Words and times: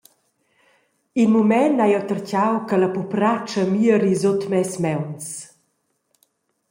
In 1.21 1.29
mument 1.33 1.75
hai 1.81 1.89
jeu 1.93 2.05
tertgau 2.09 2.53
che 2.67 2.75
la 2.77 2.89
pupratscha 2.95 3.63
mieri 3.73 4.13
sut 4.21 4.41
mes 4.51 4.71
mauns. 4.83 5.27